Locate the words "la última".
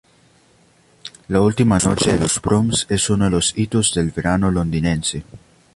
1.27-1.77